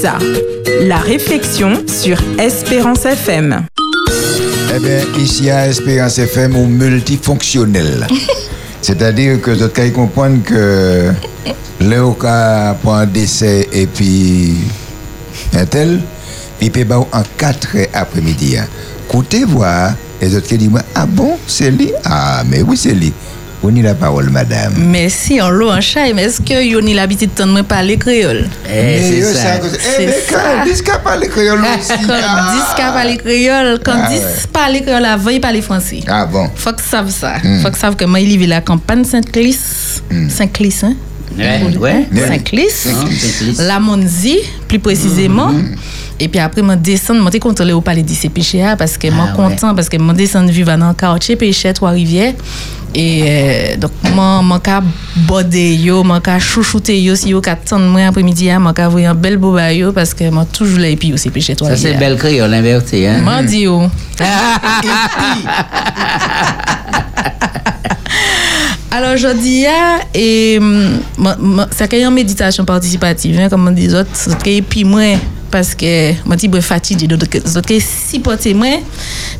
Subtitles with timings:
[0.00, 0.18] ça
[0.82, 3.66] La réflexion sur Espérance FM.
[4.74, 8.06] Eh bien, ici à Espérance FM, on multifonctionnel.
[8.82, 11.10] C'est-à-dire que vous avez comprendre que
[11.80, 14.54] le cas pour un décès et puis
[15.54, 16.00] un tel,
[16.62, 18.56] il peut en 4 après-midi.
[19.06, 19.92] Écoutez, voir,
[20.22, 21.92] les autres qui disent, ah bon, c'est lui?
[22.04, 23.12] Ah, mais oui, c'est lui.
[23.62, 24.72] On y la parole, madame.
[24.78, 28.48] Merci, en l'eau, en chat, mais est-ce que vous avez l'habitude de parler créole?
[28.66, 29.56] Eh, c'est ça.
[29.56, 30.40] Eh, C'est mais ça.
[30.64, 32.06] quand dis qu'à parler créole aussi.
[32.06, 32.54] Quand ah.
[32.54, 34.24] 10 qui parle créole, quand Ah 10 ouais.
[34.50, 36.00] parle créole avant, il parle français.
[36.08, 36.48] Ah bon.
[36.54, 37.34] Faut que savent ça.
[37.44, 37.60] Hmm.
[37.60, 39.58] Faut que savent que moi, il vit la campagne Saint-Clis.
[40.30, 40.94] Saint-Clis, hein?
[41.36, 42.06] Ouais, ouais.
[42.28, 42.70] Saint-Clis.
[42.70, 43.56] Saint-Clis.
[43.58, 44.38] La Monzi,
[44.68, 45.50] plus précisément.
[45.50, 45.66] Puis
[46.38, 49.32] après, je descends, je suis content au palais d'ici péché parce que je suis Ah,
[49.34, 52.34] content parce que je descends vivre dans le quartier péché Trois-Rivières.
[52.94, 58.02] Et euh, donc, je suis bodé yo, je suis chouchouté yo, si yo attendent moi
[58.06, 61.12] après-midi, je suis envoyé un bel boba yo parce que je toujours là et puis
[61.12, 61.92] aussi péché Ça, Trois-Rivières.
[61.92, 63.06] c'est belle créole invertie.
[63.06, 63.46] Hein?
[63.48, 63.82] Yo.
[68.92, 70.58] Alors, je dis, ah, et
[71.16, 71.36] moi,
[71.70, 74.10] ça a une méditation participative, hein, comme on dit, autres,
[74.44, 75.02] et puis moi,
[75.50, 78.78] parce que moi, je suis fatigué, d'autres qui si porté moi,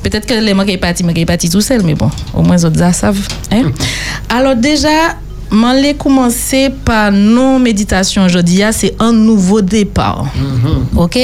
[0.03, 2.93] peut-être que les mais qui sont partis tout seul, mais bon, au moins, les autres
[2.93, 3.27] savent.
[3.51, 3.71] Hein?
[4.29, 5.17] Alors, déjà,
[5.51, 10.27] moi, j'ai commencé par nos méditations aujourd'hui, c'est un nouveau départ.
[10.97, 11.19] OK?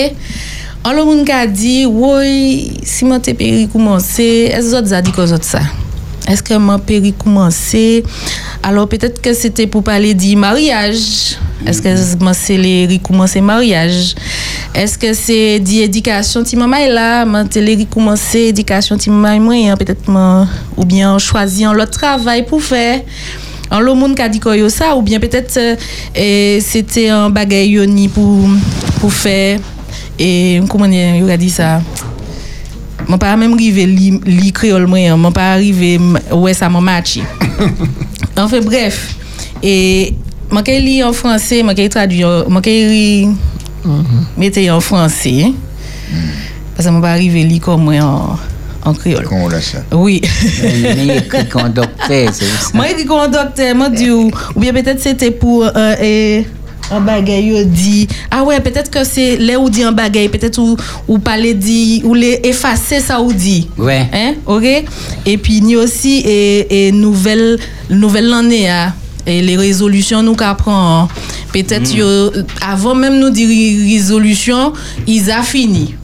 [0.84, 5.00] Alors, monde a dit, oui, si moi, t'es péri commencer, est-ce que les autres ont
[5.00, 5.60] dit que les autres ça?
[6.28, 8.02] Est-ce que mon péri commencé?
[8.62, 11.38] Alors peut-être que c'était pour parler du mariage.
[11.64, 14.14] Est-ce que mon céleri commencé mariage?
[14.74, 19.76] Est-ce que c'est d'éducation ti maman est là, mon céleri commencé éducation ti maman moyen
[19.76, 20.10] peut-être
[20.76, 23.00] ou bien choisi un autre travail pour faire.
[23.70, 27.68] En le monde qui dit quoi yo ça ou bien peut-être euh, c'était un bagay
[27.68, 28.48] yoni pour
[29.00, 29.58] pour faire.
[30.18, 31.80] Et comment on a dit ça?
[33.06, 36.80] Mwen pa même rive li, li créole mwen, mwen pa arrive m- ouais ça m'a
[36.80, 37.22] matché.
[38.36, 39.14] enfin bref,
[39.62, 40.14] et
[40.50, 43.28] mwen kay li en français, traduit, en- mwen kay ri
[44.36, 45.52] mette en français.
[46.76, 48.38] Parce que mwen pa arrive li comme moi en,
[48.84, 49.26] en créole.
[49.92, 50.20] Oui.
[50.62, 52.70] Mais écrit comme docteur, c'est ça.
[52.74, 56.42] Moi, écrit comme docteur, moi, dit, ou, ou bien peut-être c'était pour euh, euh,
[56.92, 60.76] un bagay, dit, ah ouais, peut-être que c'est là où dit un bagay, peut-être ou,
[61.08, 63.68] ou parler dit, ou les effacer ça ou dit.
[63.76, 64.06] Ouais.
[64.12, 64.84] Hein, ok?
[65.26, 67.58] Et puis, ni aussi, et, et nouvelle,
[67.90, 68.92] nouvelle année, ah,
[69.26, 71.08] et les résolutions nous qu'apprend,
[71.52, 74.72] peut-être, yo, avant même nous dire résolution,
[75.06, 75.94] ils a fini.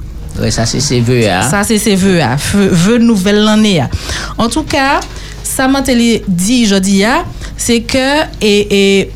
[0.40, 1.28] Ouais, ça, c'est ses vœux.
[1.28, 1.42] Hein?
[1.42, 2.36] Ça, c'est ses vœux, hein.
[2.54, 3.80] Vœux- nouvelle année.
[3.80, 3.90] hein.
[4.38, 5.00] En tout cas,
[5.42, 7.24] ça m'a dit aujourd'hui, hein,
[7.56, 9.10] c'est que et, et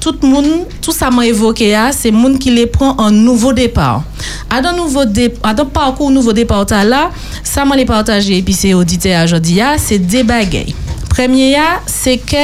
[0.00, 0.46] tout le monde,
[0.80, 4.02] tout ça m'a évoqué, hein, c'est le monde qui les prend un nouveau départ.
[4.50, 7.10] À un nouveau dé- à un parcours nouveau départ là,
[7.44, 10.74] ça m'a les partagé et puis c'est audité aujourd'hui, hein, c'est des bagailles.
[11.10, 12.36] Premier, hein, c'est que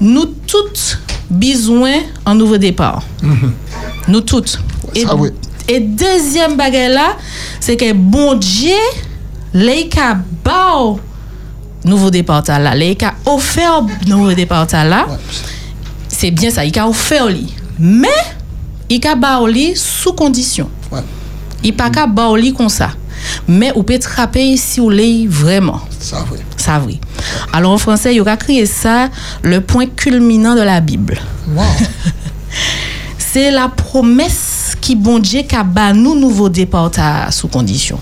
[0.00, 0.98] nous toutes
[1.30, 3.02] besoin un nouveau départ.
[4.08, 4.58] Nous toutes.
[4.94, 5.30] Et, Ça, oui.
[5.68, 7.16] et deuxième bagage là,
[7.60, 8.72] c'est que bon Dieu,
[9.52, 9.88] les
[10.44, 11.00] bao
[11.84, 15.06] nouveau départ là, les offert nouveau départ là.
[16.08, 17.52] C'est bien ça, il a offert lui.
[17.78, 18.08] Mais
[18.88, 20.70] il a bao lui sous condition.
[20.90, 21.00] Ouais.
[21.62, 22.90] Il pas ka bao lui comme ça.
[23.48, 25.80] Mais on peut trapper si on l'est vraiment.
[25.98, 26.38] Ça, oui.
[26.56, 27.00] Ça oui.
[27.52, 29.08] Alors en français, il y aura crié ça
[29.42, 31.18] le point culminant de la Bible.
[31.54, 31.62] Wow.
[33.18, 36.90] C'est la promesse qui bon Dieu qu'a ba nous nouveau départ
[37.30, 37.98] sous condition.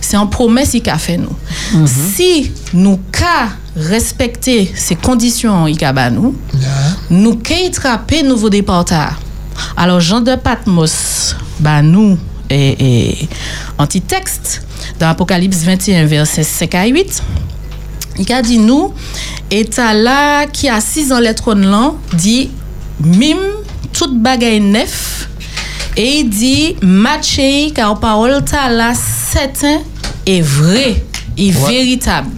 [0.00, 1.86] C'est une promesse qu'il a fait nous.
[1.86, 6.68] Si nous ka respecter ces conditions qu'il a nous, Yeah.
[7.10, 7.40] nous
[7.72, 8.84] traper nouveau départ.
[9.76, 12.18] Alors Jean de Patmos ba nous
[12.52, 13.28] et, et
[13.78, 14.62] anti-texte
[14.98, 17.22] dans Apocalypse 21 verset 5 à 8.
[18.18, 18.92] Il a dit nous,
[19.50, 22.50] et t'as là qui assis dans les trônes là, dit
[23.00, 23.38] mime
[23.92, 25.28] toute bagaille neuf
[25.96, 29.78] et il dit matché car parole t'as là certain
[30.26, 31.02] et vrai
[31.36, 32.30] et véritable.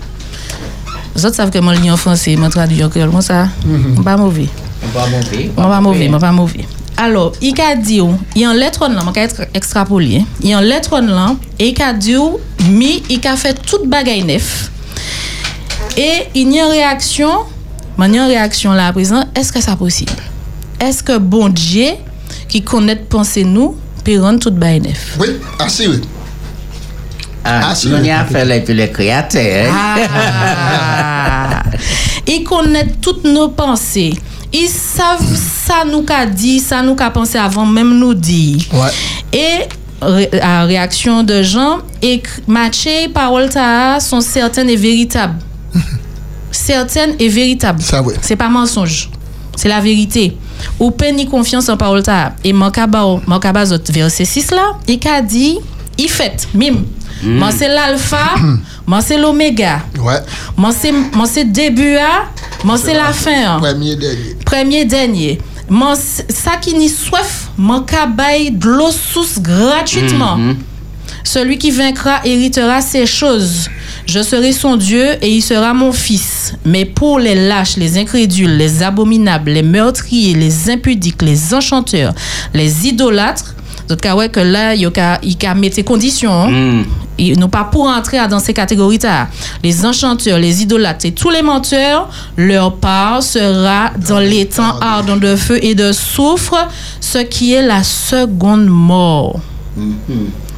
[1.15, 3.49] Vous autres savez que mon en français, mon traduit en créole, moi ça,
[4.05, 4.49] pas mauvais.
[4.83, 5.53] On va monter.
[5.57, 6.67] Moi pas mauvais, pas mauvais.
[6.97, 10.19] Alors, il a dit, oh, il y a un lettre là, je vais extrapoler.
[10.21, 10.27] hein.
[10.41, 13.55] Il y a un lettre là, et il a dit, oh, mi, il a fait
[13.67, 14.71] toute bagaille neuf.
[15.97, 17.31] Et il y a une réaction,
[17.99, 20.13] mais il y a une réaction là à présent, est-ce que c'est possible?
[20.81, 21.89] Est-ce que bon Dieu,
[22.49, 25.17] qui connaît penser nous, peut rendre toute bagaille neuf?
[25.19, 26.01] Oui, assez, oui.
[27.45, 28.07] Ah, oui.
[28.07, 29.71] y a fait les, les créateurs.
[29.77, 31.63] Ah.
[32.27, 34.15] il connaît toutes nos pensées.
[34.55, 38.63] Ils savent ça nous qu'a dit, ça nous qu'a pensé avant même nous dire.
[38.73, 38.91] Ouais.
[39.33, 39.69] Et
[40.01, 43.51] ré- la réaction de gens et matché parole
[44.01, 45.39] sont certaines et véritables.
[46.51, 47.83] certaines et véritables.
[47.83, 48.15] Ça, ouais.
[48.23, 49.11] C'est pas mensonge.
[49.57, 50.37] C'est la vérité.
[50.79, 52.35] Ou peine confiance en parole ta.
[52.45, 55.59] Et Mankaba, Mankaba verset 6 là, il a dit,
[55.99, 56.85] il fait, mime.
[57.23, 58.35] Moi c'est l'alpha,
[58.87, 59.81] moi c'est l'oméga.
[59.99, 60.21] Ouais.
[60.57, 61.97] Moi c'est moi début
[62.65, 63.59] moi c'est la fin.
[63.59, 64.37] Premier dernier.
[64.45, 65.39] Premier dernier.
[65.69, 70.39] Man, ça qui ni soif, man ka bay de l'eau source gratuitement.
[71.23, 73.71] Celui qui vaincra héritera ces choses.
[74.07, 76.55] Je serai son Dieu et il sera mon fils.
[76.67, 82.13] Mais pour les lâches, les incrédules, les abominables, les meurtriers, les impudiques, les enchanteurs,
[82.53, 83.54] les idolâtres,
[83.89, 86.33] donc ka ouais que là, il ka ka mettre conditions.
[86.33, 86.83] hein.
[87.17, 89.29] Et non pas pour entrer dans ces catégories là.
[89.63, 95.17] Les enchanteurs, les idolâtres et tous les menteurs, leur part sera dans les temps ardents
[95.17, 96.67] de feu et de soufre,
[97.01, 99.39] ce qui est la seconde mort.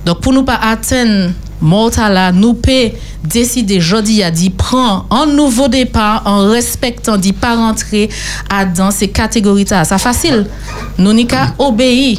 [0.07, 2.91] Donc, pour nous pas atteindre mort là, nous pouvons
[3.25, 8.09] décider jeudi à d'y prendre un nouveau départ en respectant d'y pas rentrer
[8.49, 9.85] à dans ces catégories là.
[9.85, 10.47] Ça facile.
[10.97, 12.19] Nous n'y qu'à obéir,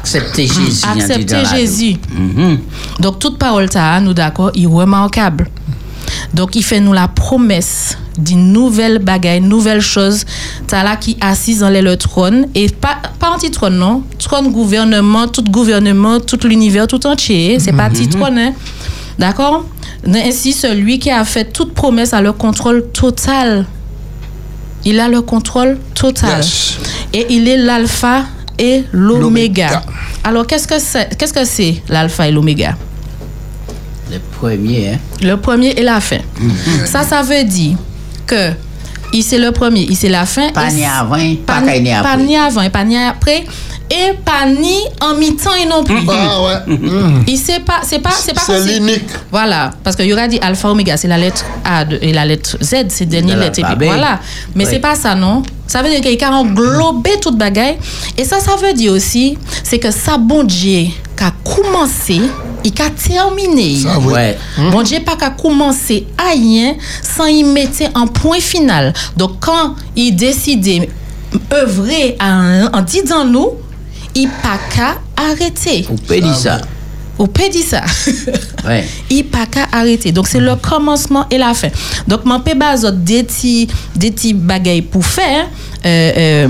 [0.00, 0.84] Accepter Jésus.
[0.86, 1.96] accepter Jésus.
[2.10, 2.58] Mhm.
[2.98, 5.48] Donc, toute parole, ça, nous d'accord, est remarquable.
[6.34, 10.24] Donc, il fait nous la promesse d'une nouvelle bagaille, nouvelle chose,
[10.66, 14.02] t'as là qui assise dans le trône, et pas, pas anti-trône, non.
[14.18, 17.58] Trône gouvernement, tout gouvernement, tout l'univers tout entier.
[17.60, 18.52] C'est pas petit trône, hein.
[19.18, 19.64] D'accord?
[20.06, 23.66] Ainsi, celui qui a fait toute promesse a le contrôle total.
[24.84, 26.38] Il a le contrôle total.
[26.38, 26.78] Yes.
[27.12, 28.24] Et il est l'alpha
[28.60, 29.82] et l'oméga.
[30.22, 32.76] Alors, qu'est-ce que c'est qu'est-ce que c'est l'alpha et l'oméga?
[34.12, 34.98] Le premier, hein.
[35.22, 36.18] Le premier et la fin.
[36.84, 37.76] Ça, ça veut dire
[38.26, 38.50] que
[39.12, 40.50] il c'est le premier, il c'est la fin.
[40.52, 41.16] Pas et ni c'est- avant,
[41.46, 42.16] pas pas ni Pas après.
[42.24, 43.44] ni avant et pas ni après.
[43.92, 45.96] Et pas ni en mi-temps et non plus.
[46.08, 46.76] Ah ouais.
[46.76, 47.24] Mm.
[47.26, 49.02] Il sait pas, c'est pas, c'est pas C'est comme si- l'unique.
[49.32, 52.24] Voilà, parce qu'il y aura dit alpha oméga, c'est la lettre A de- et la
[52.24, 53.58] lettre Z, c'est dernière De lettre.
[53.58, 54.20] Et puis voilà.
[54.54, 54.70] Mais Oui.
[54.70, 55.42] c'est pas ça, non?
[55.70, 57.78] Ça veut dire qu'il a englobé toute bagaille.
[58.18, 62.20] Et ça, ça veut dire aussi, c'est que ça, bon Dieu, qui a commencé,
[62.64, 63.76] il a terminé.
[63.76, 64.12] Ça, oui.
[64.12, 64.38] Ouais.
[64.72, 66.74] Bon Dieu pas qu'à commencer à rien
[67.16, 68.92] sans y mettre un point final.
[69.16, 70.88] Donc quand il décide
[71.52, 73.50] œuvrer en, en disant nous,
[74.16, 75.86] il pas qu'à arrêter.
[75.88, 76.60] Vous pouvez dire ça.
[77.26, 77.82] Peut dire ça.
[78.66, 78.84] Ouais.
[79.08, 80.12] il pas qu'à arrêter.
[80.12, 81.68] Donc c'est le commencement et la fin.
[82.06, 85.46] Donc mon pe bazot des petits des petits bagailles pour faire
[85.86, 86.48] euh, euh,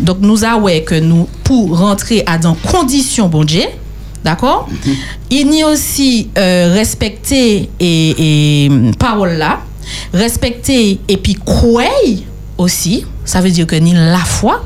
[0.00, 3.64] donc nous avons que nous pour rentrer à dans conditions bon Dieu.
[4.24, 4.68] D'accord?
[5.30, 9.60] Il y a aussi euh, respecter et, et parole là,
[10.14, 11.88] respecter et puis croire
[12.56, 14.64] aussi, ça veut dire que ni la foi.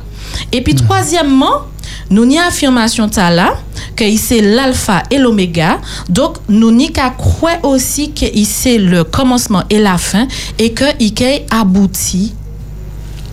[0.53, 1.63] Et puis troisièmement,
[2.11, 3.57] nous n'y affirmation ta là
[3.95, 5.81] que c'est l'alpha et l'oméga.
[6.09, 10.27] Donc nous n'y qu'à croire aussi que c'est le commencement et la fin
[10.59, 11.13] et que il
[11.51, 12.35] abouti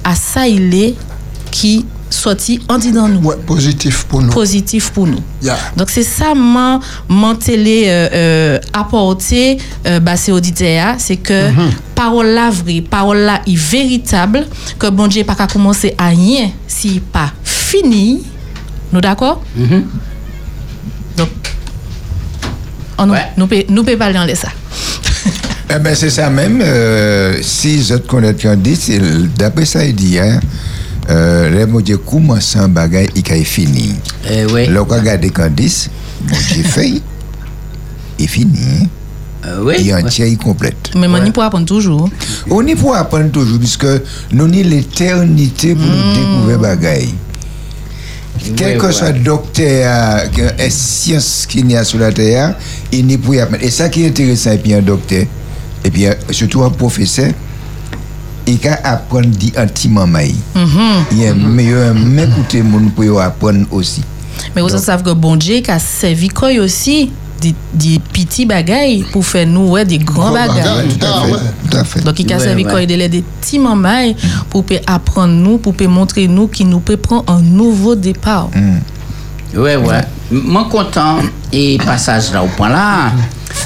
[0.04, 0.96] à ça il est
[1.52, 4.32] qui sorti en disant nous Ouais, positif pour nous.
[4.32, 5.20] positif pour nous.
[5.42, 5.58] Yeah.
[5.76, 11.50] Donc c'est ça mon mon télé euh, euh, apporté euh, bah c'est auditeur c'est que
[11.96, 14.46] parole la vraie, parole est véritable
[14.78, 18.22] que bon Dieu pas qu'à commencer à rien si pas fini.
[18.94, 19.42] Nous d'accord?
[21.18, 21.30] Donc
[22.98, 23.26] on nous Ouais.
[23.38, 24.50] nous peut nous peut parler de ça.
[25.76, 26.62] Eh ben, c'est ça même.
[26.62, 28.78] Euh, si je te connais bien dit,
[29.36, 30.40] d'après ça, il dit, hein,
[31.10, 33.96] euh, le mot Dieu commence un bagage, il est fini.
[34.30, 34.68] Eh oui.
[34.68, 35.90] Là, on regarde Candice,
[36.22, 37.02] bon Dieu fait,
[38.20, 38.88] il finit,
[39.48, 39.76] Euh, oui.
[39.80, 40.04] il ouais.
[40.04, 40.92] entier, il complète.
[40.96, 41.28] Mais on Ouais.
[41.28, 42.08] y peut apprendre toujours.
[42.52, 43.88] On y peut apprendre toujours, puisque
[44.32, 47.16] nous avons l'éternité pour nous découvrir bagaille.
[48.56, 49.20] Quel que soit ouais.
[49.20, 52.56] docteur, que- science qu'il y a sur la terre,
[52.92, 53.64] il n'y peut apprendre.
[53.64, 55.26] Et ça qui est intéressant, et puis un docteur,
[55.86, 57.32] et puis euh, surtout un professeur,
[58.48, 60.08] il peut apprendre dit intimement.
[60.08, 60.36] maï.
[61.12, 64.02] Il y a meilleur m'écouter mon pour apprendre aussi.
[64.56, 67.12] Mais vous savez que bon Dieu a servi quoi aussi
[67.74, 70.88] des, petits bagailles pour faire nous ouais, des grands bagailles.
[70.88, 71.32] Tout à fait.
[71.32, 71.40] ouais.
[71.70, 72.02] Tout à fait.
[72.02, 72.82] Donc, il a servi quoi?
[72.82, 74.16] Il a des petits mamailles
[74.50, 78.50] pour peut apprendre nous, pour peut montrer nous qui nous peut prendre un nouveau départ.
[79.56, 80.02] Ouais, ouais.
[80.32, 81.20] Moi, content.
[81.52, 83.12] Et passage là au point là.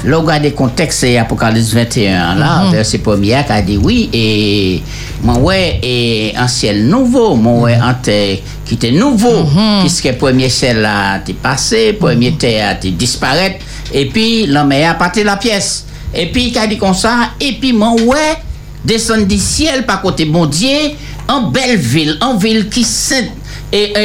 [0.04, 4.82] Là, regardez le contexte, c'est Apocalypse 21, là, verset premier, qui a dit oui, et
[5.22, 9.48] moi, ouais, et un ciel nouveau, moi, ouais, un terre qui était nouveau,
[9.80, 13.54] puisque premier ciel là, t'es passé, premier terre, t'es disparu,
[13.92, 15.86] et puis l'homme a parti la pièce.
[16.14, 18.36] Et puis, il a dit comme ça, et puis, moi, ouais,
[18.84, 20.92] descendre du ciel par côté bon Dieu,
[21.26, 23.30] en belle ville, en ville qui sainte,
[23.70, 24.04] E, e,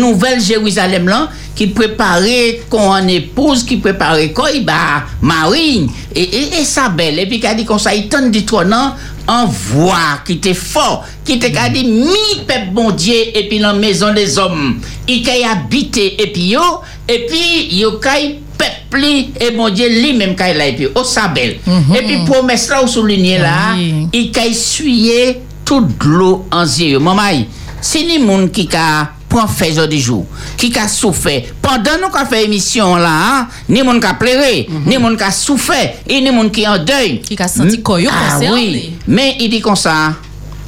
[0.00, 6.24] nouvel Jeruzalem lan, ki prepare kon an epouse, ki prepare koy, ba marin, e,
[6.58, 8.96] e sa bel, epi ka di kon sa itan di tronan,
[9.30, 14.18] an vwa ki te for, ki te ka di mi pep bondye, epi nan mezon
[14.18, 14.74] de zom,
[15.06, 16.66] i kay habite epi yo,
[17.06, 21.80] epi yo kay pepli, e bondye li menm kay la epi, o sa bel, mm
[21.80, 21.98] -hmm.
[22.02, 24.08] epi promes la ou souline la, mm -hmm.
[24.10, 27.46] i kay suye tout glou an zye yo, mamay,
[27.84, 30.24] c'est ni moun qui a prend fait jour du jour,
[30.56, 31.42] qui a souffert.
[31.60, 33.10] Pendant nous avons fait émission là,
[33.40, 36.66] hein, ni moun qui a pleuré, ni moun qui a souffert, et ni moun qui
[36.66, 37.20] en deuil.
[37.20, 38.54] Qui a senti koyo Ah concerné.
[38.54, 40.14] oui, mais il dit comme ça,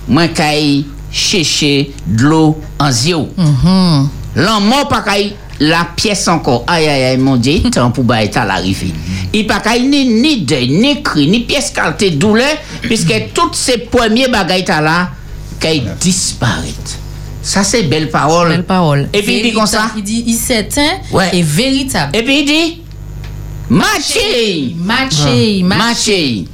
[0.06, 3.28] moi kay chercher de l'eau en yeux.
[4.34, 6.64] L'homme pas kay la pièce encore.
[6.66, 8.92] Aïe aïe aïe mon Dieu, temps pour ba état l'arrivée.
[9.32, 14.28] Il pas ni ni deuil, ni cri, ni pièce qualité douleur puisque toutes ces premiers
[14.28, 15.10] bagailles là
[15.58, 16.95] kay disparaître.
[17.46, 18.48] Ça c'est belle parole.
[18.48, 19.08] Belle parole.
[19.12, 19.90] Et puis il dit comme ça.
[19.96, 21.30] Il dit, il s'éteint Ouais.
[21.32, 22.16] et véritable.
[22.16, 22.82] Et puis il dit
[23.70, 24.74] matché.
[24.76, 25.78] Matché, matché.
[25.78, 26.44] Matché.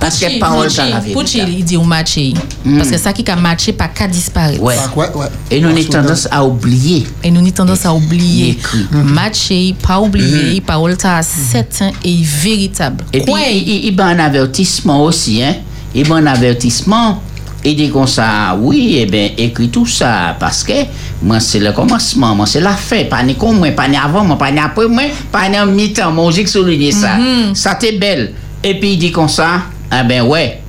[0.00, 1.42] Parce que parole ça la vérité.
[1.48, 2.32] il dit ou matché.
[2.78, 4.62] Parce que ça qui a matché, pas qu'à disparaître.
[4.62, 4.74] Ouais.
[4.78, 5.26] Ah, ouais, ouais.
[5.50, 7.06] Et nous avons tendance à oublier.
[7.22, 8.50] Et nous avons tendance à oublier.
[8.52, 8.86] Écrit.
[8.92, 13.04] Matché, pas oublier, parole ça certain et véritable.
[13.12, 13.40] Et puis, Quoi?
[13.50, 15.56] il, il, il y a un avertissement aussi, hein.
[15.94, 17.22] Il y a un avertissement.
[17.68, 20.72] Il dit comme ça, oui, eh bien, écrit tout ça, parce que
[21.20, 23.02] moi, c'est le commencement, moi, c'est la fin.
[23.10, 25.66] Pas ni comme moi, pas ni avant, moi, pas ni après, moi, pas ni en
[25.66, 26.12] mi-temps.
[26.12, 27.16] Moi, j'ai souligné ça.
[27.54, 28.34] Ça, t'est belle.
[28.62, 30.60] Et puis, il dit comme ça, ah ben, ouais,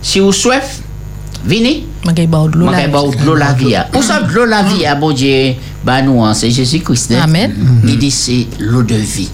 [0.00, 0.80] si vous soif,
[1.44, 1.84] venez.
[2.06, 2.84] Je vais boire de l'eau Moi, là.
[2.84, 3.76] je bois de l'eau la vie.
[3.76, 3.84] hein.
[3.94, 5.54] Où ça, de l'eau la vie, ah, bon Dieu,
[5.84, 7.12] bah, nous, hein, c'est Jésus-Christ.
[7.12, 7.24] hein.
[7.24, 7.52] Amen.
[7.86, 9.28] Il dit, c'est l'eau de vie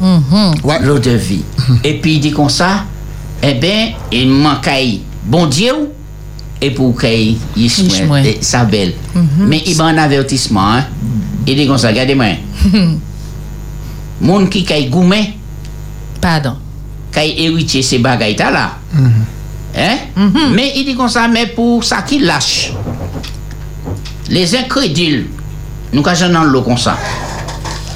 [0.65, 0.79] Ouais.
[0.83, 1.45] l'eau de vie.
[1.85, 2.85] Et puis il dit comme ça,
[3.41, 4.69] eh bien, il manque
[5.25, 5.73] bon Dieu
[6.63, 7.69] et pour qu'il y
[8.41, 8.95] sa belle.
[9.37, 10.75] Mais il y a un avertissement.
[10.75, 10.85] Hein?
[11.47, 12.27] Il dit comme ça, regardez-moi.
[14.21, 15.35] Moun qui kay goumé,
[16.21, 16.55] Pardon.
[17.11, 18.77] kay héritier ces bagailles là.
[19.77, 19.97] Hein?
[20.55, 22.73] Mais il dit comme ça, mais pour ça qui lâche.
[24.29, 25.27] Les incrédules,
[25.93, 26.97] nous cachons dans l'eau comme ça.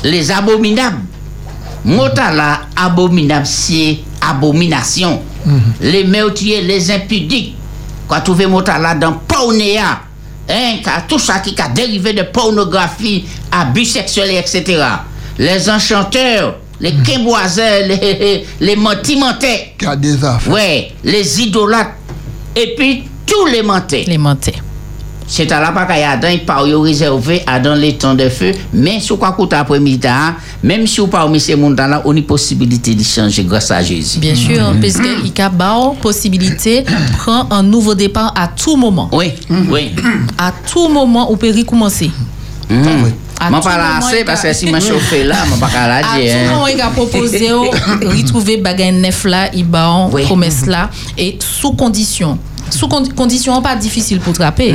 [0.02, 0.98] Les abominables.
[1.84, 5.22] Motala, abominable, c'est abomination.
[5.80, 7.55] Les meurtriers, les impudiques.
[8.08, 10.00] Quand trouvé Motala dans pornéa,
[10.48, 10.76] hein,
[11.08, 14.82] tout ça qui a dérivé de pornographie, abus sexuels, etc.
[15.38, 19.74] Les enchanteurs, les quimboiseurs, les, les mentimentais.
[19.78, 20.52] Qui a des affaires.
[20.52, 21.90] Ouais, les idolâtres.
[22.54, 24.04] Et puis tous les mentés.
[24.06, 24.54] Les mentés.
[25.28, 26.16] C'est à la part qu'il y a
[26.46, 28.52] part yo réservé à dans les temps de feu.
[28.72, 30.06] Mais si vous écoutez après-midi,
[30.62, 33.82] même si vous parmi ces mondes là, on a une possibilité de changer grâce à
[33.82, 34.18] Jésus.
[34.20, 35.04] Bien sûr, parce qu'il
[35.36, 36.84] y a une possibilité
[37.18, 39.08] prend un nouveau départ à tout moment.
[39.12, 39.32] Oui,
[39.70, 39.90] oui.
[40.38, 42.10] À tout moment, on peut recommencer.
[42.70, 43.12] Mhm.
[43.38, 45.96] À Moi tout pas assez parce que si je chauffé là, je pas qu'à la
[45.96, 46.34] À tout dire.
[46.36, 46.52] hein.
[46.54, 50.22] moment, il a proposé de retrouver bagay neuf là, il a Oui.
[50.22, 52.38] promesse là, et sous condition.
[52.70, 54.74] Sous con- condition pas difficile pour trapper.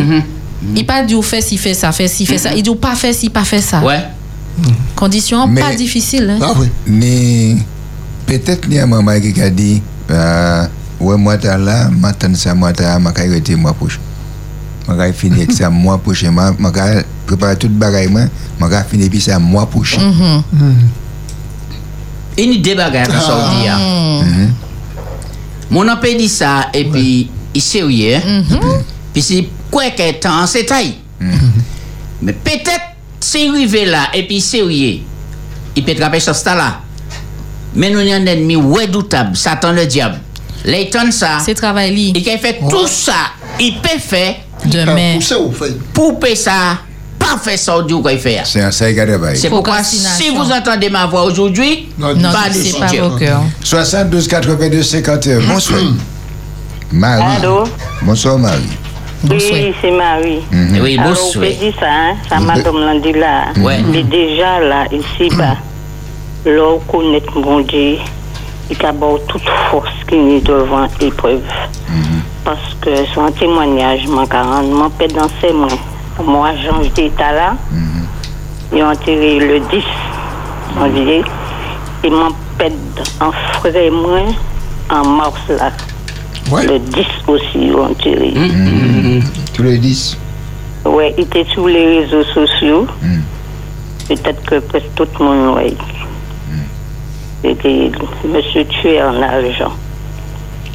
[0.76, 2.54] Il pas dit ou fait si fait ça, fait si fait ça.
[2.54, 3.82] Il dit ou pas fait si pas fait ça.
[3.82, 4.04] Ouais.
[4.96, 6.30] Condition Mais- pas difficile.
[6.30, 6.40] hein.
[6.42, 6.68] Ah oui.
[6.88, 7.58] Ni
[8.28, 10.66] peut-être ni un maman qui a dit euh,
[11.00, 14.00] ouais moi t'as là maintenant ça moi t'as ma rete mois prochain.
[14.88, 18.22] Ma kay fini avec ça mois prochain ma ma kay préparer toute bagaille moi
[18.60, 20.00] ma kay fini puis ça mois prochain.
[22.38, 23.78] Une idée bagarre à sortir.
[23.80, 24.54] Mm.
[25.70, 28.16] Mon appel dit ça et puis il est sérieux.
[28.16, 28.44] hein.
[29.14, 30.96] Puis quoi qu'un temps c'est taille.
[32.22, 32.82] Mais peut-être
[33.20, 35.00] c'est arrivé là et puis sérieux.
[35.76, 36.82] Il peut attraper ce là.
[37.74, 40.20] Mais nous avons un ennemi redoutable, Satan le diable.
[40.66, 41.40] L'étonne ça.
[41.44, 42.10] C'est travail.
[42.10, 43.14] Et qu'il fait tout ça,
[43.60, 44.36] il peut faire
[44.66, 45.16] Demain.
[45.16, 45.76] Poussé ou fait.
[45.94, 46.78] pour payer ça,
[47.18, 48.42] pas faire ça au Dieu qu'il fait.
[48.46, 49.38] C'est un qui a travaillé.
[49.40, 53.42] C'est pourquoi si vous entendez ma voix aujourd'hui, Non, Non, pas de pas vos cœurs.
[53.64, 55.40] 72 82 51.
[55.48, 55.80] Bonsoir.
[56.92, 57.38] Marie.
[57.38, 57.64] Allô?
[58.04, 58.62] Bonsoir Marie.
[59.24, 59.52] Bonsoir.
[59.54, 60.42] Oui, c'est Marie.
[60.82, 61.46] Oui, Alors, bonsoir.
[61.46, 62.16] on peut dire ça, hein?
[62.28, 63.46] Ça m'a demandé là.
[63.60, 63.78] Ouais.
[63.92, 65.58] Mais déjà, là, ici, bas,
[66.46, 67.98] là, on connaît mon Dieu.
[68.70, 68.94] Il a
[69.28, 71.42] toute force qui est devant l'épreuve.
[72.44, 75.68] Parce que un témoignage, mon carrément, mon père dans ses mains.
[76.24, 77.56] Moi, Jean d'état là.
[78.74, 79.84] Ils ont enterré le 10,
[80.80, 81.22] on dit.
[82.04, 82.72] Et mon père
[83.20, 84.22] en frère, moi,
[84.90, 85.72] en mars là.
[86.52, 86.68] Ouais.
[86.68, 88.34] Le 10 aussi, ils ont enterré.
[89.54, 90.18] Tous les 10.
[90.86, 92.88] Ouais, il était sur les réseaux sociaux.
[94.08, 95.74] Peut-être que presque tout le monde, ouais.
[97.44, 97.92] C'était
[98.28, 99.72] monsieur tué en argent.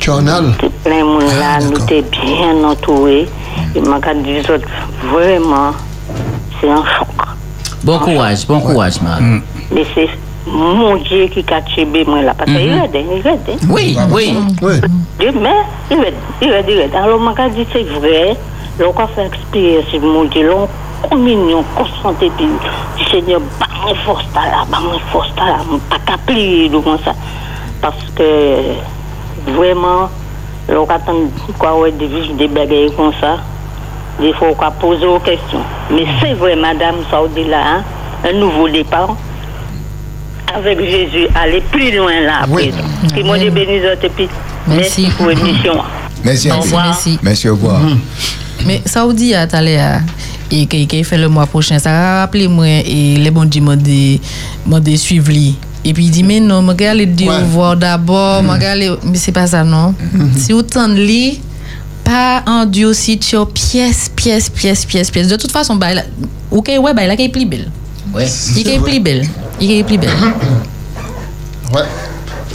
[0.01, 0.53] Journal.
[0.61, 3.27] C'était plein de monde là, Ah, nous étions bien entourés.
[3.75, 4.69] Et m'a dit autres,
[5.13, 5.73] vraiment,
[6.61, 7.09] c'est un choc.
[7.83, 9.41] Bon courage, bon courage, Marie.
[9.73, 10.09] Mais c'est
[10.47, 12.35] mon Dieu qui a tué moi là.
[12.35, 13.39] Parce qu'il aide, il aide.
[13.49, 13.67] hein.
[13.69, 14.35] Oui, oui.
[14.63, 14.75] Oui.
[15.19, 15.51] Dieu, mais
[15.91, 16.95] il aide, il aide, il aide.
[16.95, 18.37] Alors, m'a dit c'est vrai.
[18.79, 20.69] L'on a fait expérience, mon Dieu, l'on
[21.09, 22.47] communion constante puis
[22.99, 25.59] du Seigneur, bah, moi force ta là, bah, moi force ta là,
[25.89, 27.15] pas qu'à plier devant ça.
[27.81, 28.57] Parce que
[29.47, 30.11] vraiment,
[30.69, 31.15] l'on attend
[31.59, 33.39] quoi, ouais, de vivre des bagailles comme ça.
[34.21, 35.61] Des fois, on peut poser aux questions.
[35.91, 36.97] Mais c'est vrai, Madame
[37.49, 37.85] là, hein,
[38.25, 39.15] un nouveau départ.
[40.55, 42.55] Avec Jésus, aller plus loin là après.
[42.55, 42.73] Oui.
[44.69, 45.03] Merci.
[45.03, 45.75] merci pour l'émission.
[46.25, 46.51] Merci.
[46.61, 46.85] Revoir.
[46.87, 47.19] Merci.
[47.23, 47.81] Merci, au revoir.
[48.67, 50.01] Mais Saoudi a allé à
[50.51, 51.79] et qui qui fait le mois prochain?
[51.79, 54.21] Ça a rappelé moi et les bons m'ont dit
[54.81, 57.37] dit suivre lui et puis il dit mais non me aller dire Ouais.
[57.37, 59.95] au revoir d'abord me aller mais c'est pas ça non?
[60.37, 61.41] Si autant de lui
[62.05, 65.89] pas en Dieu aussi tu as pièce pièce pièce pièce pièce de toute façon bah
[66.51, 67.71] OK ouais bah il est plus belle
[68.15, 68.27] Ouais.
[68.57, 69.27] il est plus belle
[69.61, 70.11] il est plus belle
[71.75, 71.83] Ouais.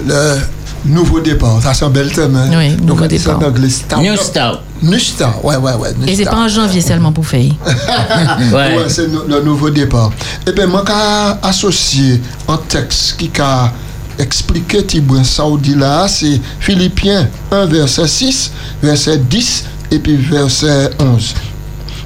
[0.06, 0.40] Le
[0.86, 2.36] nouveau départ, ça c'est un bel thème.
[2.36, 2.50] Hein?
[2.58, 3.40] Oui, Donc nouveau départ.
[3.44, 3.70] anglais.
[3.70, 4.02] Start.
[4.02, 4.62] New start.
[4.82, 5.94] New start, ouais, ouais, ouais.
[6.00, 7.52] new et c'est pas en janvier seulement pour faire
[8.52, 8.78] Ouais.
[8.78, 10.12] Ouais, c'est le nouveau départ.
[10.48, 13.72] Et bien, moi, j'ai associé un texte qui a
[14.18, 21.34] expliqué Tibouin Saoudi là, c'est Philippiens 1, verset 6, verset 10 et puis verset 11.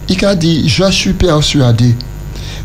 [0.09, 1.95] Il a dit Je suis persuadé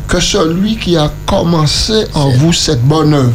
[0.07, 3.31] que celui qui a commencé en vous cette bonne œuvre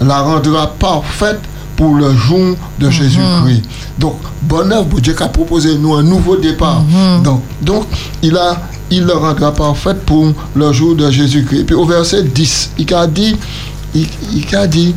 [0.00, 1.40] la rendra parfaite
[1.76, 3.62] pour le jour de Jésus-Christ.
[3.98, 6.82] Donc, bonne œuvre, Dieu a proposé nous un nouveau départ.
[7.22, 7.86] Donc, donc
[8.22, 11.60] il, a, il le rendra parfaite pour le jour de Jésus-Christ.
[11.60, 13.36] Et puis au verset 10, il a dit,
[13.94, 14.94] il, il a dit,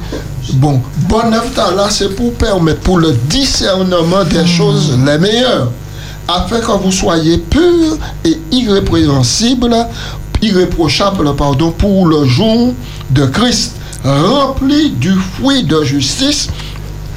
[0.53, 5.71] bon, bonne œuvre là, c'est pour permettre, pour le discernement des choses les meilleures
[6.29, 9.75] afin que vous soyez purs et irrépréhensibles,
[10.41, 12.74] irréprochables, pardon, pour le jour
[13.09, 16.48] de Christ, rempli du fruit de justice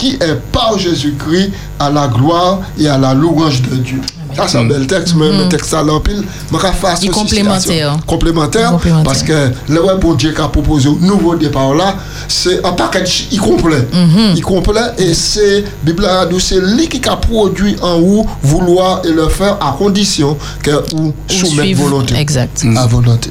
[0.03, 4.01] qui est par Jésus-Christ à la gloire et à la louange de Dieu.
[4.35, 7.99] Ça, c'est un bel texte, mais le texte à l'empile, je vais faire Il complémentaire.
[8.07, 11.95] Complémentaire, parce que le ouais, bon Dieu qui a proposé au nouveau départ là,
[12.27, 13.87] c'est un package y complet.
[13.93, 14.37] Mhm.
[14.37, 16.09] Y complet, et c'est, Bible
[16.41, 21.09] c'est lui qui a produit en vous vouloir et le faire à condition que vous
[21.09, 22.17] Ou soumettez volonté.
[22.17, 23.31] exact À volonté.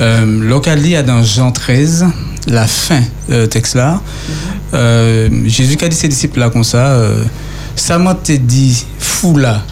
[0.00, 2.06] Euh, local dit, il y a dans Jean 13,
[2.48, 4.00] la fin euh, texte là.
[4.74, 7.22] Euh, Jésus qui a dit ses disciples là comme ça, euh,
[7.74, 9.62] ça m'a dit fou là.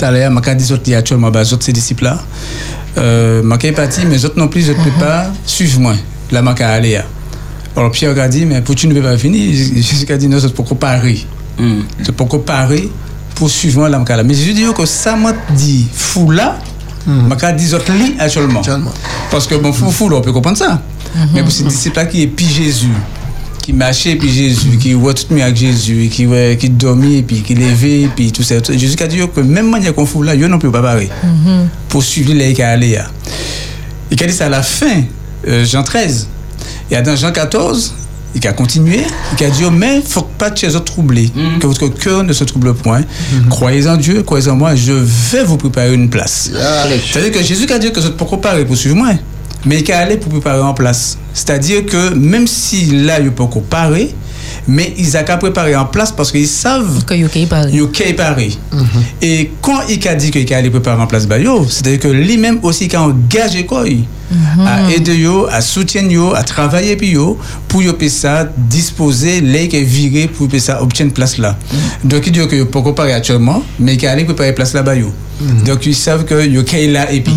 [0.00, 2.20] À l'heure, m'a dit autres actuellement, bah, autres ses disciples là.
[2.98, 5.94] Euh, m'a pas parti, mais autres non plus, je ne peux pas suivre moi.
[6.30, 6.94] Là, m'a aller.
[6.94, 7.04] là.
[7.76, 10.38] Alors Pierre a dit, mais pour tu ne peux pas finir, Jésus a dit, non,
[10.38, 10.66] c'est pour.
[11.58, 11.80] Mm.
[12.02, 12.90] C'est pour comparer
[13.34, 14.22] pour suivre moi là, m'a là.
[14.22, 16.58] Mais Jésus dit que ça m'a dit fou là.
[17.06, 18.62] M'a dit autres li actuellement.
[19.30, 20.80] Parce que bon, fou, fou, là, on peut comprendre ça.
[21.32, 22.88] Mais pour ces disciples-là qui est puis Jésus,
[23.64, 27.40] qui marchait puis Jésus, qui voit tout mieux avec Jésus, qui, ouais, qui dormait, puis
[27.40, 28.56] qui levait, puis tout ça.
[28.68, 31.08] Jésus a dit que même manière qu'on fout là, yo non plus pas pareil.
[31.88, 32.76] Pour suivre les là.
[34.10, 35.02] Il a dit ça à la fin,
[35.48, 36.28] euh, Jean 13.
[36.90, 37.94] Et dans Jean 14,
[38.34, 39.00] il a continué,
[39.40, 41.88] il a dit, oh, mais il ne faut pas que les autres troublés, que votre
[41.88, 43.00] cœur ne se trouble point.
[43.48, 46.50] Croyez en Dieu, croyez en moi, je vais vous préparer une place.
[47.10, 49.14] C'est-à-dire que Jésus a dit que vous êtes pour préparer pour suivre moi,
[49.66, 51.18] mais il a allé pour préparer en place.
[51.32, 54.14] C'est-à-dire que même si là, il peut préparer,
[54.66, 58.52] mais ils ont qu'à préparer en place parce qu'ils savent que il est préparé.
[59.20, 61.36] Et quand il a dit qu'il allait préparer en place, bah,
[61.68, 63.84] c'est-à-dire que lui-même aussi, a engagé quoi,
[64.58, 66.96] à aider yo, à soutenir yo, à travailler
[67.68, 71.56] pour peut ça disposer, les qui virer pour que ça obtienne place là.
[72.04, 74.94] Donc il dit que peut préparer actuellement, mais qu'il allait préparer place là-bas
[75.40, 75.64] yo.
[75.64, 77.34] Donc ils savent que yo là et puis.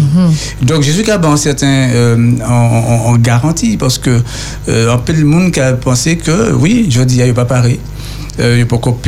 [0.62, 4.21] Donc Jésus a bon certain euh, en, en- en garantie parce que
[4.69, 7.79] euh, un peu de monde qui a pensé que oui, je dis il pas pareil
[8.39, 8.65] euh, il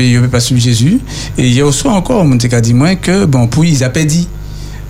[0.08, 1.00] il peut pas suivre Jésus.
[1.38, 3.90] Et il y a aussi encore, qui a dit moi que bon, pour ils a
[3.90, 4.28] pas dit.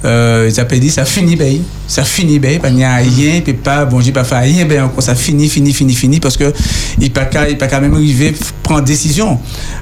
[0.05, 3.41] Euh, ils a pas dit ça finit bien, ça finit bien, il n'y a rien,
[3.41, 6.37] puis pas bon, j'ai pas fait rien, ben encore ça finit, finit, finit, finit parce
[6.37, 6.53] que
[7.01, 8.33] il pas qu'à- il pas quand même arriver
[8.63, 9.37] prendre décision.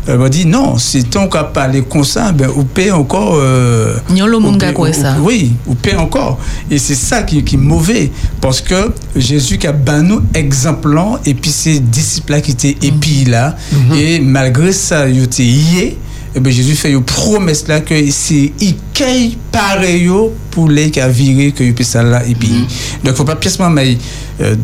[0.09, 3.35] Euh, on dit non, si ton qu'à parler comme ça, ben ou paie encore.
[3.39, 5.17] Euh, le monde ou qui a paie- quoi ça?
[5.21, 6.39] oui, ou paie encore.
[6.71, 8.09] Et c'est ça qui, qui est mauvais.
[8.41, 13.25] Parce que Jésus qui a ban nous exemplant, et puis ces disciples-là qui étaient épis
[13.25, 13.55] là,
[13.95, 15.95] et malgré ça, ils étaient.
[16.37, 20.07] Et ben Jésus fait une promesse là que c'est il cueille pareil
[20.51, 22.67] pour les qui a viré que il ça là et puis
[23.03, 23.97] donc faut pas piècement mais
[24.39, 24.55] euh,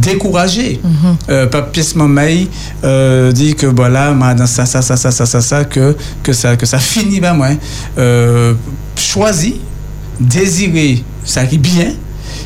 [0.00, 0.80] décourager.
[1.28, 2.46] Euh, pas piècement mais
[2.84, 6.32] euh, dire que voilà moi, dans ça ça ça ça ça ça ça que que
[6.32, 7.50] ça que ça finit pas moi
[7.98, 8.54] euh,
[8.96, 9.56] choisis
[10.18, 11.92] désirer ça qui bien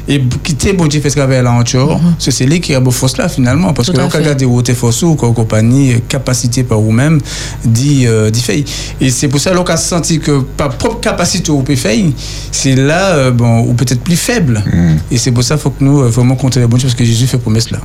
[0.06, 3.16] et quitter bon Dieu fait travail là encore c'est c'est lui qui a beau force
[3.16, 5.98] là finalement parce Tout que là on regarde où t'es force ou quoi compagnie euh,
[6.08, 7.20] capacité par vous-même
[7.64, 8.64] dit euh, dit fait
[9.00, 11.96] et c'est pour ça qu'on a senti que par propre capacité ou peut faire
[12.50, 14.62] c'est là euh, bon ou peut-être plus faible.
[15.10, 17.26] Et c'est pour ça faut que nous euh, vraiment compter les bonnes choses que Jésus
[17.26, 17.78] fait promesse là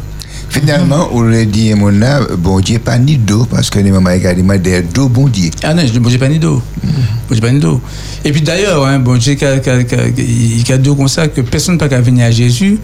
[0.50, 4.10] Finalement, on le dit, mon âme, bon Dieu, pas ni d'eau, parce que les mamans
[4.10, 5.52] également des dos, bon Dieu.
[5.64, 6.62] Ah non, bon Dieu pas ni d'eau.
[6.84, 7.80] Bon Dieu pas ni d'eau.
[8.26, 11.96] Et puis d'ailleurs, hein, bon Dieu, il a dit comme ça que personne ne peut
[12.02, 12.80] venir à Jésus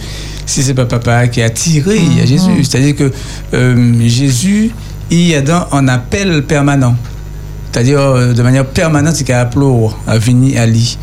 [0.45, 2.63] si c'est pas papa qui a tiré à Jésus.
[2.63, 3.11] C'est-à-dire que
[3.53, 4.71] euh, Jésus,
[5.09, 6.95] il y a dans un appel permanent.
[7.71, 10.97] C'est-à-dire euh, de manière permanente, il a appelé à venir à lui.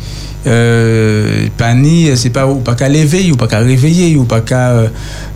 [0.45, 4.41] Euh, pas ni, c'est pas ou pas qu'à l'éveiller, ou pas qu'à réveiller, ou pas
[4.41, 4.87] qu'à euh,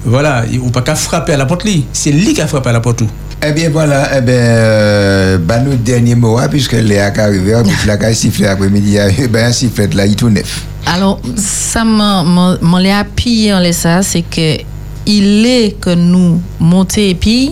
[0.06, 1.86] voilà, ou pas qu'à frapper à la porte lui.
[1.93, 2.98] C'est lui qui a frappé à la porte.
[2.98, 3.08] tout.
[3.48, 7.54] Eh bien, voilà, eh bien, euh, bah, notre dernier mot, hein, puisque Léa qui arrivé,
[7.78, 8.98] puis la qui sifflé après-midi,
[9.30, 10.63] bien, un sifflet là, il tout neuf.
[10.88, 14.58] Alors, ça m'a- m'a m'a l'a appuyé en ça, c'est que
[15.06, 17.52] il est que nous monter et puis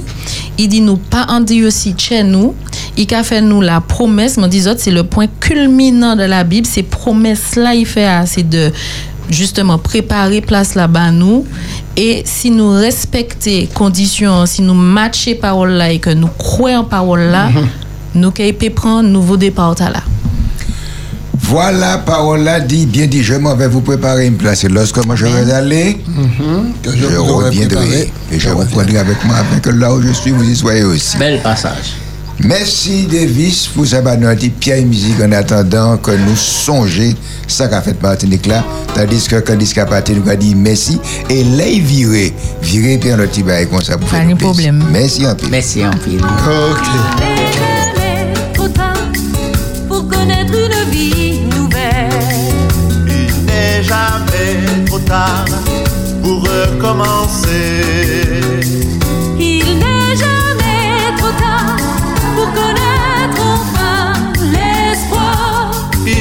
[0.58, 2.54] il dit nous pas en dire aussi chez nous,
[2.97, 6.65] il a fait nous la promesse, me autres, c'est le point culminant de la Bible,
[6.65, 8.71] ces promesses là il fait c'est de
[9.29, 11.45] justement préparer place là-bas nous
[11.97, 16.84] et si nous respecter conditions, si nous matcher parole là et que nous croyons en
[16.84, 17.49] parole là,
[18.13, 20.01] nous pouvons prendre un nouveau départ là.
[21.47, 24.63] Voilà, parole là dit, bien dit, je m'en vais vous préparer une place.
[24.63, 25.97] Et lorsque moi je vais aller,
[26.81, 28.12] Que je, reviendrai.
[28.31, 30.84] Et je vous prendrai avec moi afin que là où je suis, vous y soyez
[30.84, 31.17] aussi.
[31.17, 31.93] Bel passage.
[32.43, 36.36] Merci Davis pour ça bah, nous a dit Pierre et musique en attendant que nous
[36.36, 37.13] songions
[37.48, 41.00] ça qu'a fait Martinique là tandis que quand disque a parti nous a dit merci
[41.30, 44.36] et là il viré viré puis un petit bail comme ça pour Pas faire de
[44.36, 44.84] problème.
[44.91, 46.19] merci un peu Merci en pile.
[46.19, 46.86] Ok.
[47.56, 48.93] jamais trop tard
[49.88, 52.10] pour connaître une vie nouvelle.
[53.08, 55.45] Il n'est jamais trop tard
[56.21, 58.35] pour recommencer.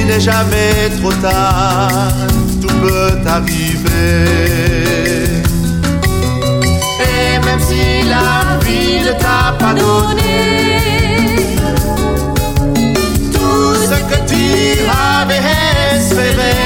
[0.07, 1.89] Il n'est jamais trop tard,
[2.61, 4.27] tout peut arriver.
[7.01, 10.77] Et même si la vie ne t'a pas donné
[13.33, 14.45] tout ce que tu
[14.91, 15.41] avais
[15.95, 16.64] espéré,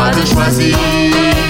[0.00, 1.49] c'est à toi de choisir.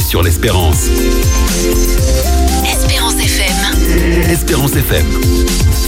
[0.00, 0.88] Sur l'espérance.
[2.64, 4.30] Espérance FM.
[4.30, 5.87] Espérance FM.